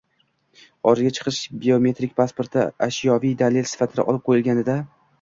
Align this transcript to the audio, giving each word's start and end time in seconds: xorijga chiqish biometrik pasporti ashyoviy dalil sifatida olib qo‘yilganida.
xorijga 0.89 1.11
chiqish 1.17 1.41
biometrik 1.67 2.17
pasporti 2.23 2.65
ashyoviy 2.89 3.39
dalil 3.45 3.73
sifatida 3.77 4.11
olib 4.13 4.29
qo‘yilganida. 4.31 4.85